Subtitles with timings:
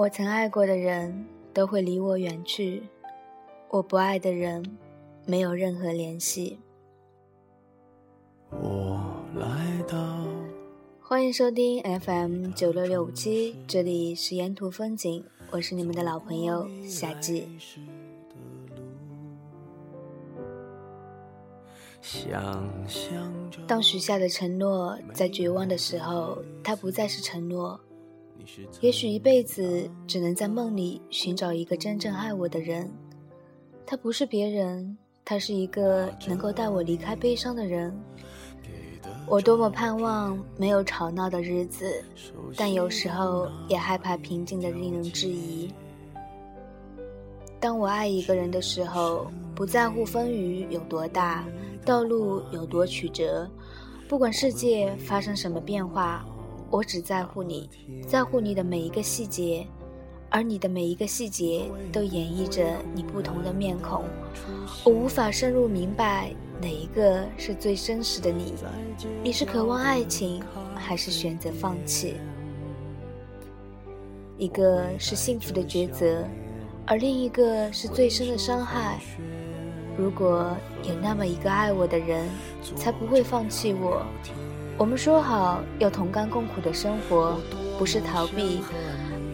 [0.00, 2.82] 我曾爱过的人都会离我远去，
[3.68, 4.64] 我不爱的人
[5.26, 6.58] 没有任何联系。
[8.48, 10.24] 我来到，
[11.02, 17.46] 欢迎收听 FM 九六六五七，这里是沿途风景，我是你们的老朋友夏季。
[23.66, 27.78] 当许下的承诺在绝望的时候，它不再是承诺。
[28.80, 32.90] 也许一辈子只能在梦里寻找一个真正爱我的人，
[33.86, 37.94] 他不是别人，他是一个能够带我离开悲伤的人。
[39.26, 42.02] 我多么盼望没有吵闹的日子，
[42.56, 45.72] 但有时候也害怕平静的令人质疑。
[47.60, 51.44] 当我爱一个人的时候，不在乎风雨有多大，
[51.84, 53.48] 道路有多曲折，
[54.08, 56.24] 不管世界发生什么变化。
[56.70, 57.68] 我只在乎你，
[58.06, 59.66] 在乎你的每一个细节，
[60.28, 64.04] 而你的每一个细节都演绎着你不同的面孔。
[64.84, 68.54] 我无法深入明白哪一个是最真实的你。
[69.20, 70.40] 你是渴望爱情，
[70.76, 72.14] 还是选择放弃？
[74.38, 76.24] 一个是幸福的抉择，
[76.86, 79.00] 而另一个是最深的伤害。
[79.98, 82.28] 如果有那么一个爱我的人，
[82.76, 84.06] 才不会放弃我。
[84.80, 87.38] 我们说好要同甘共苦的生活，
[87.78, 88.62] 不是逃避，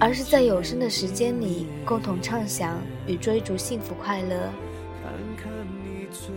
[0.00, 4.50] 而是在有生的时间里共同畅想与追逐幸福快乐。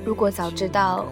[0.06, 1.08] 如果早知道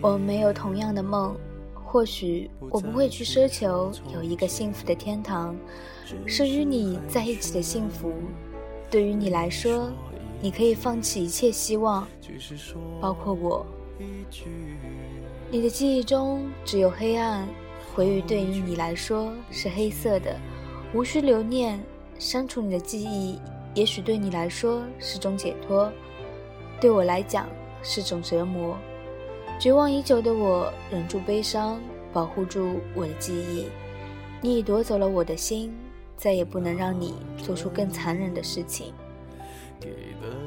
[0.00, 1.32] 我们没有同样的梦，
[1.72, 5.54] 或许我不会去奢求有一个幸福的天堂，
[6.26, 8.12] 是与你在一起的幸福。
[8.90, 9.88] 对于你来说，
[10.42, 12.08] 你可以放弃一切希望，
[13.00, 13.64] 包括我。
[15.52, 17.48] 你的记忆中只有黑暗，
[17.92, 20.38] 回忆对于你来说是黑色的，
[20.94, 21.80] 无需留念。
[22.20, 23.40] 删除你的记忆，
[23.74, 25.90] 也许对你来说是种解脱，
[26.78, 27.48] 对我来讲
[27.82, 28.76] 是种折磨。
[29.58, 31.80] 绝望已久的我，忍住悲伤，
[32.12, 33.66] 保护住我的记忆。
[34.42, 35.74] 你已夺走了我的心，
[36.14, 38.92] 再也不能让你做出更残忍的事情。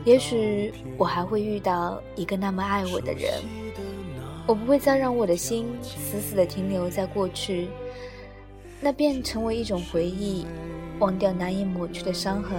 [0.05, 3.41] 也许我还会遇到一个那么爱我的人。
[4.45, 7.69] 我不会再让我的心死死地停留在过去，
[8.81, 10.45] 那便成为一种回忆，
[10.99, 12.57] 忘掉难以抹去的伤痕，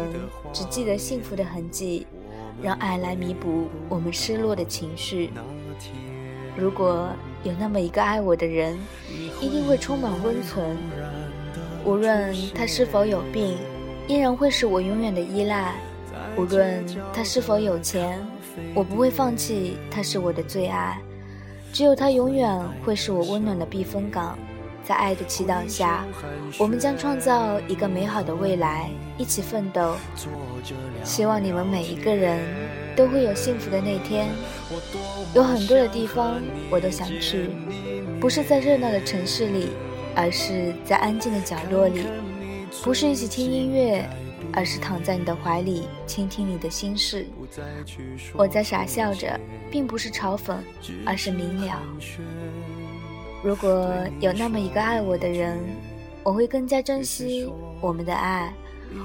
[0.52, 2.06] 只记得幸福的痕迹，
[2.62, 5.30] 让爱来弥补我们失落的情绪。
[6.56, 7.08] 如果
[7.42, 8.78] 有那么一个爱我的人，
[9.40, 10.78] 一定会充满温存，
[11.84, 13.58] 无论他是否有病，
[14.08, 15.74] 依然会是我永远的依赖；
[16.34, 18.18] 无论他是否有钱，
[18.74, 20.98] 我不会放弃他是我的最爱。
[21.74, 24.38] 只有他永远会是我温暖的避风港，
[24.84, 26.04] 在爱的祈祷下，
[26.56, 29.96] 我们将创造一个美好的未来，一起奋斗。
[31.02, 32.40] 希望你们每一个人
[32.94, 34.28] 都会有幸福的那天。
[35.34, 36.40] 有很多的地方
[36.70, 37.50] 我都想去，
[38.20, 39.70] 不是在热闹的城市里，
[40.14, 42.04] 而是在安静的角落里；
[42.84, 44.08] 不是一起听音乐。
[44.54, 47.26] 而是躺在你的怀里，倾听你的心事。
[48.34, 49.38] 我在傻笑着，
[49.70, 50.56] 并不是嘲讽，
[51.04, 51.82] 而是明了。
[53.42, 55.58] 如果有那么一个爱我的人，
[56.22, 57.50] 我会更加珍惜
[57.80, 58.52] 我们的爱。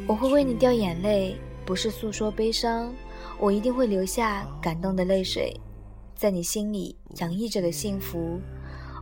[0.08, 1.36] 我会为你掉眼泪，
[1.66, 2.94] 不是诉说悲伤，
[3.40, 5.52] 我一定会流下感动的泪水，
[6.16, 8.40] 在你心里洋溢着的幸福。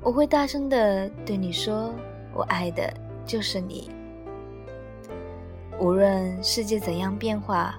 [0.01, 1.93] 我会大声的对你说，
[2.33, 2.91] 我爱的
[3.25, 3.91] 就是你。
[5.79, 7.77] 无论世界怎样变化，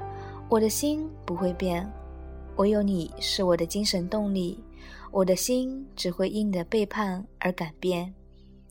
[0.49, 1.91] 我的心不会变。
[2.57, 4.63] 唯有你是我的精神动力，
[5.11, 8.15] 我的心只会因你的背叛而改变。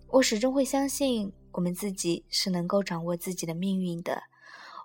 [0.08, 4.24] 我始终会相信，我们自己是能够掌握自己的命运的。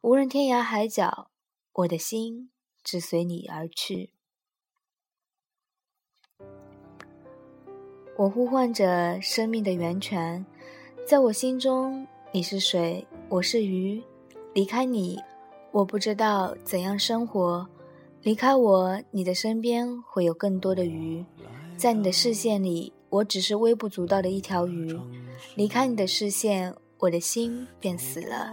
[0.02, 1.30] 无论天涯海角，
[1.72, 2.50] 我的心
[2.82, 4.12] 只随你而去。
[8.16, 10.44] 我呼唤着生命的源泉，
[11.06, 14.02] 在我心中，你是水，我是鱼。
[14.54, 15.18] 离开你，
[15.70, 17.66] 我不知道怎样生活。
[18.22, 21.24] 离开我，你的身边会有更多的鱼。
[21.76, 24.94] 在你的视线里，我只是微不足道的一条鱼。
[25.54, 28.52] 离开你的视线，我的心便死了，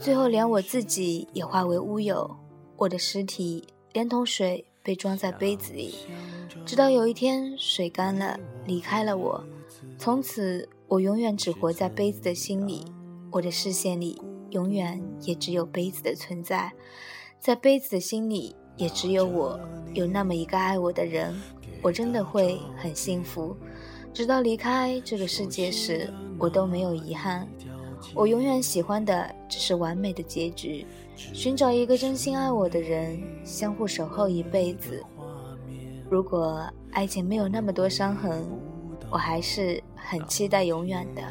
[0.00, 2.28] 最后连我自己也化为乌有。
[2.76, 5.94] 我的尸体连同水被装在杯子里，
[6.66, 9.42] 直到有一天水干了，离开了我。
[9.96, 12.84] 从此，我永远只活在杯子的心里，
[13.30, 14.20] 我的视线里。
[14.56, 16.72] 永远也只有杯子的存在，
[17.38, 19.60] 在杯子的心里，也只有我。
[19.92, 21.38] 有那么一个爱我的人，
[21.82, 23.54] 我真的会很幸福。
[24.14, 27.46] 直到离开这个世界时，我都没有遗憾。
[28.14, 30.86] 我永远喜欢的只是完美的结局，
[31.16, 35.04] 寻找一个真心爱我的人，相互守候一辈子。
[36.08, 38.42] 如果爱情没有那么多伤痕，
[39.10, 41.22] 我还是很期待永远的。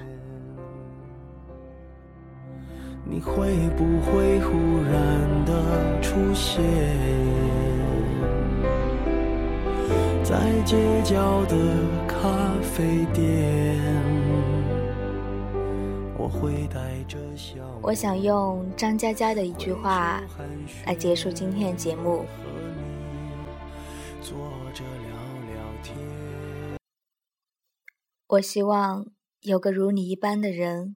[3.08, 6.64] 你会不会忽然的出现
[10.24, 11.56] 在街角的
[12.08, 13.80] 咖啡店？
[16.18, 17.62] 我会带着笑。
[17.84, 20.24] 我想用张嘉佳的一句话
[20.88, 22.26] 来结束今天的节目。
[28.28, 29.06] 我希望
[29.42, 30.96] 有个如你一般的人。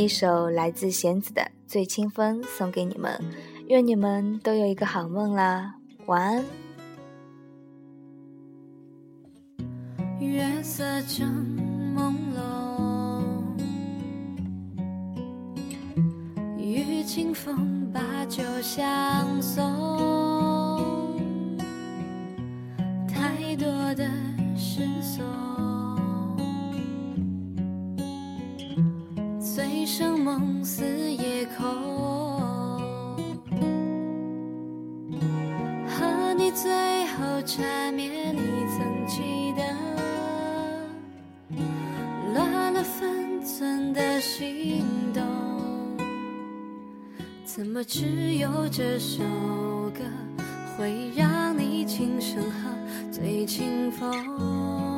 [0.00, 3.22] 一首来自弦子的《醉清风》送给你们，
[3.68, 5.74] 愿你们都有一个好梦啦，
[6.06, 6.42] 晚安。
[10.18, 11.28] 月色正
[11.94, 13.22] 朦胧，
[16.56, 19.62] 与清风把酒相送，
[23.06, 23.66] 太多
[23.96, 24.10] 的
[24.56, 25.22] 失措。
[30.30, 31.66] 梦似夜空，
[35.88, 36.70] 和你最
[37.06, 39.62] 后缠绵，你曾记得
[42.32, 45.24] 乱了分寸的心动，
[47.44, 49.24] 怎么只有这首
[49.92, 50.04] 歌
[50.78, 52.70] 会让你轻声喝
[53.10, 54.89] 醉清风？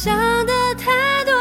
[0.00, 0.16] 想
[0.46, 0.92] 的太
[1.24, 1.32] 多，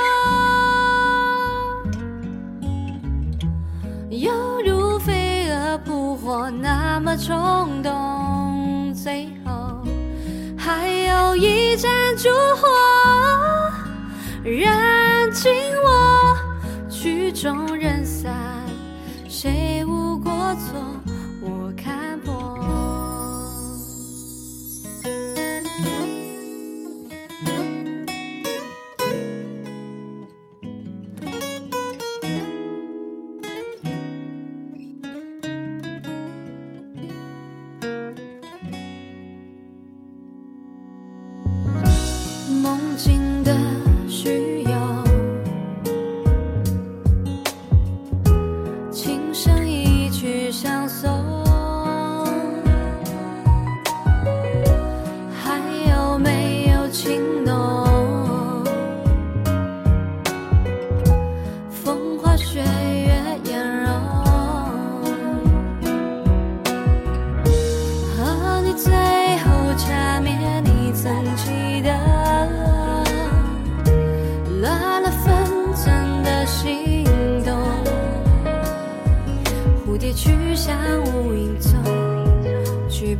[4.09, 4.31] 犹
[4.65, 9.85] 如飞蛾扑火那么冲动，最后
[10.57, 11.87] 还有一盏
[12.17, 12.67] 烛火
[14.43, 15.53] 燃尽
[15.85, 16.35] 我，
[16.89, 18.33] 曲终人散，
[19.29, 20.81] 谁无过错？
[21.41, 22.56] 我看破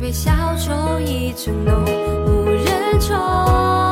[0.08, 3.87] 杯消愁意正浓，无人宠。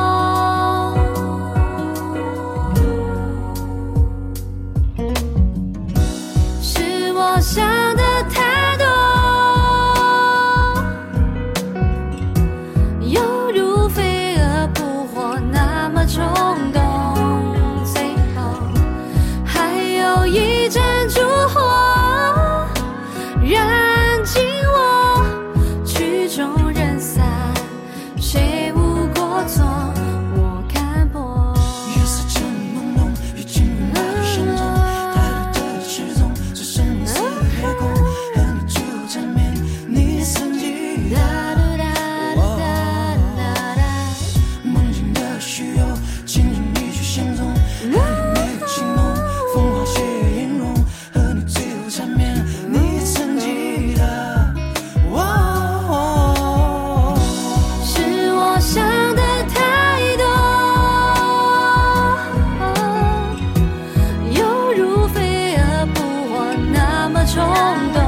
[67.37, 68.06] 冲动。